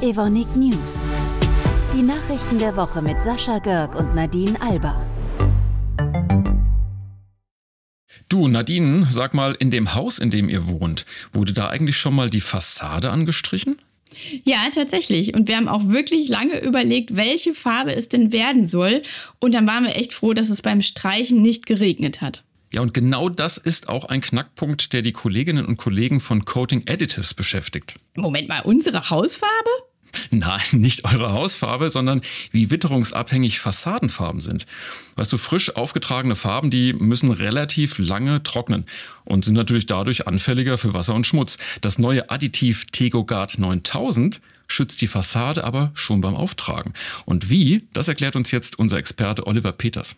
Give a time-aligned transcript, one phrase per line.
[0.00, 1.04] Evonik News.
[1.96, 5.00] Die Nachrichten der Woche mit Sascha Görg und Nadine Albach.
[8.28, 12.14] Du, Nadine, sag mal, in dem Haus, in dem ihr wohnt, wurde da eigentlich schon
[12.14, 13.76] mal die Fassade angestrichen?
[14.44, 15.34] Ja, tatsächlich.
[15.34, 19.02] Und wir haben auch wirklich lange überlegt, welche Farbe es denn werden soll.
[19.40, 22.44] Und dann waren wir echt froh, dass es beim Streichen nicht geregnet hat.
[22.72, 26.84] Ja, und genau das ist auch ein Knackpunkt, der die Kolleginnen und Kollegen von Coating
[26.88, 27.94] Additives beschäftigt.
[28.16, 29.70] Moment mal, unsere Hausfarbe?
[30.30, 34.66] Nein, nicht eure Hausfarbe, sondern wie witterungsabhängig Fassadenfarben sind.
[35.16, 38.84] Weißt du, frisch aufgetragene Farben, die müssen relativ lange trocknen
[39.24, 41.58] und sind natürlich dadurch anfälliger für Wasser und Schmutz.
[41.80, 46.92] Das neue Additiv Tegogard 9000 schützt die Fassade aber schon beim Auftragen.
[47.24, 50.16] Und wie, das erklärt uns jetzt unser Experte Oliver Peters.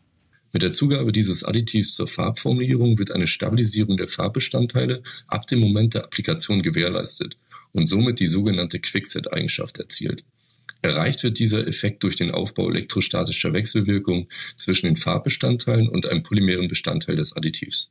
[0.53, 5.95] Mit der Zugabe dieses Additivs zur Farbformulierung wird eine Stabilisierung der Farbbestandteile ab dem Moment
[5.95, 7.37] der Applikation gewährleistet
[7.73, 10.25] und somit die sogenannte Quickset-Eigenschaft erzielt.
[10.81, 16.69] Erreicht wird dieser Effekt durch den Aufbau elektrostatischer Wechselwirkung zwischen den Farbbestandteilen und einem polymeren
[16.69, 17.91] Bestandteil des Additivs.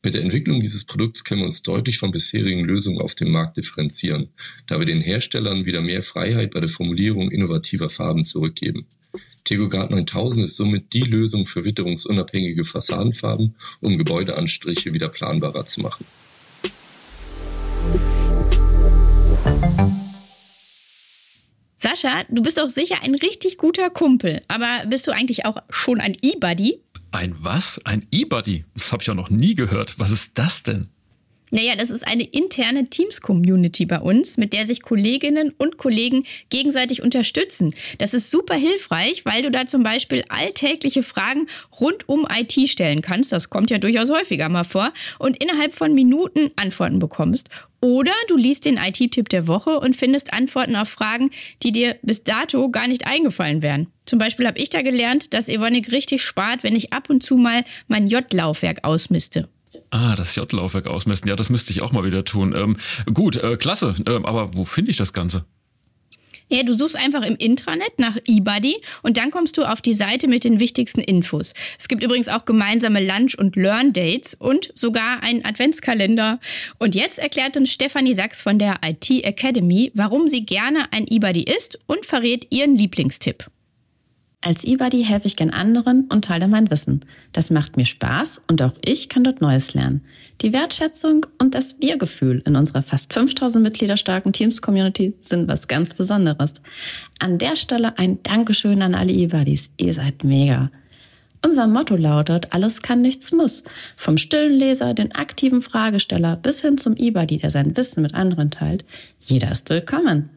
[0.00, 3.56] Mit der Entwicklung dieses Produkts können wir uns deutlich von bisherigen Lösungen auf dem Markt
[3.56, 4.28] differenzieren,
[4.68, 8.86] da wir den Herstellern wieder mehr Freiheit bei der Formulierung innovativer Farben zurückgeben.
[9.42, 16.04] Tegogard 9000 ist somit die Lösung für witterungsunabhängige Fassadenfarben, um Gebäudeanstriche wieder planbarer zu machen.
[21.80, 26.00] Sascha, du bist doch sicher ein richtig guter Kumpel, aber bist du eigentlich auch schon
[26.00, 26.82] ein E-Buddy?
[27.10, 27.80] Ein was?
[27.84, 28.64] Ein E-Buddy?
[28.74, 29.98] Das habe ich auch noch nie gehört.
[29.98, 30.88] Was ist das denn?
[31.50, 37.02] Naja, das ist eine interne Teams-Community bei uns, mit der sich Kolleginnen und Kollegen gegenseitig
[37.02, 37.74] unterstützen.
[37.96, 41.46] Das ist super hilfreich, weil du da zum Beispiel alltägliche Fragen
[41.80, 43.32] rund um IT stellen kannst.
[43.32, 44.92] Das kommt ja durchaus häufiger mal vor.
[45.18, 47.48] Und innerhalb von Minuten Antworten bekommst.
[47.80, 51.30] Oder du liest den IT-Tipp der Woche und findest Antworten auf Fragen,
[51.62, 53.86] die dir bis dato gar nicht eingefallen wären.
[54.04, 57.36] Zum Beispiel habe ich da gelernt, dass Evonik richtig spart, wenn ich ab und zu
[57.36, 59.48] mal mein J-Laufwerk ausmiste.
[59.90, 61.28] Ah, das J-Laufwerk ausmessen.
[61.28, 62.54] Ja, das müsste ich auch mal wieder tun.
[62.56, 62.78] Ähm,
[63.12, 63.94] gut, äh, klasse.
[64.06, 65.44] Ähm, aber wo finde ich das Ganze?
[66.50, 70.28] Ja, du suchst einfach im Intranet nach eBuddy und dann kommst du auf die Seite
[70.28, 71.52] mit den wichtigsten Infos.
[71.78, 76.40] Es gibt übrigens auch gemeinsame Lunch- und Learn-Dates und sogar einen Adventskalender.
[76.78, 81.42] Und jetzt erklärt uns Stefanie Sachs von der IT Academy, warum sie gerne ein eBuddy
[81.42, 83.50] ist und verrät ihren Lieblingstipp.
[84.40, 87.00] Als E-Buddy helfe ich gern anderen und teile mein Wissen.
[87.32, 90.04] Das macht mir Spaß und auch ich kann dort Neues lernen.
[90.42, 95.92] Die Wertschätzung und das Wir-Gefühl in unserer fast 5000 Mitglieder starken Teams-Community sind was ganz
[95.92, 96.54] Besonderes.
[97.18, 99.70] An der Stelle ein Dankeschön an alle E-Buddies.
[99.76, 100.70] Ihr seid mega.
[101.44, 103.64] Unser Motto lautet, alles kann, nichts muss.
[103.96, 108.52] Vom stillen Leser, den aktiven Fragesteller bis hin zum E-Buddy, der sein Wissen mit anderen
[108.52, 108.84] teilt.
[109.20, 110.30] Jeder ist willkommen.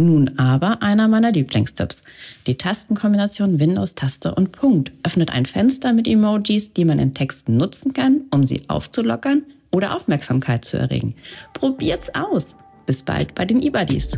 [0.00, 2.02] Nun aber einer meiner Lieblingstipps.
[2.46, 7.92] Die Tastenkombination Windows-Taste und Punkt öffnet ein Fenster mit Emojis, die man in Texten nutzen
[7.92, 11.16] kann, um sie aufzulockern oder Aufmerksamkeit zu erregen.
[11.52, 12.56] Probiert's aus.
[12.86, 14.12] Bis bald bei den eBuddies.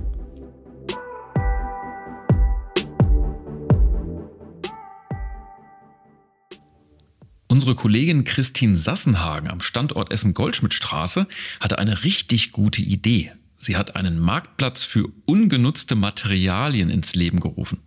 [7.49, 11.27] Unsere Kollegin Christine Sassenhagen am Standort Essen-Goldschmidtstraße
[11.59, 13.33] hatte eine richtig gute Idee.
[13.63, 17.79] Sie hat einen Marktplatz für ungenutzte Materialien ins Leben gerufen.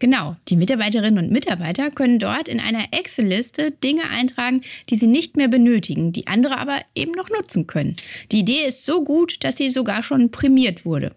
[0.00, 5.36] Genau, die Mitarbeiterinnen und Mitarbeiter können dort in einer Excel-Liste Dinge eintragen, die sie nicht
[5.36, 7.94] mehr benötigen, die andere aber eben noch nutzen können.
[8.32, 11.14] Die Idee ist so gut, dass sie sogar schon prämiert wurde.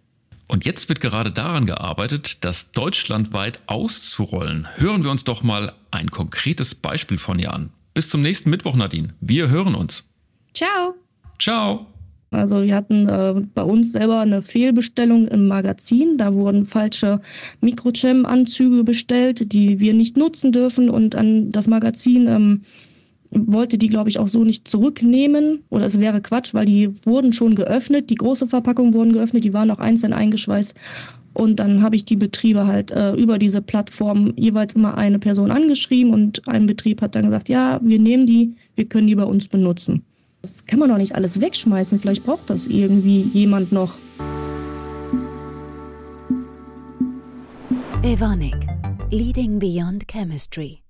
[0.47, 4.67] Und jetzt wird gerade daran gearbeitet, das deutschlandweit auszurollen.
[4.75, 7.72] Hören wir uns doch mal ein konkretes Beispiel von ihr an.
[7.95, 9.16] Bis zum nächsten Mittwoch, Nadine.
[9.19, 10.07] Wir hören uns.
[10.53, 10.93] Ciao.
[11.39, 11.87] Ciao.
[12.31, 16.18] Also wir hatten äh, bei uns selber eine Fehlbestellung im Magazin.
[16.18, 17.22] Da wurden falsche
[17.62, 20.90] Microcham-Anzüge bestellt, die wir nicht nutzen dürfen.
[20.90, 22.62] Und an das Magazin ähm,
[23.31, 25.64] wollte die, glaube ich, auch so nicht zurücknehmen.
[25.69, 28.09] Oder es wäre Quatsch, weil die wurden schon geöffnet.
[28.09, 30.76] Die große Verpackung wurden geöffnet, die waren auch einzeln eingeschweißt.
[31.34, 35.52] Und dann habe ich die Betriebe halt äh, über diese Plattform jeweils immer eine Person
[35.52, 39.26] angeschrieben und ein Betrieb hat dann gesagt, ja, wir nehmen die, wir können die bei
[39.26, 40.05] uns benutzen.
[40.46, 42.00] Das kann man doch nicht alles wegschmeißen.
[42.00, 43.96] Vielleicht braucht das irgendwie jemand noch.
[48.03, 48.68] Evonik,
[49.09, 50.84] Leading Beyond Chemistry.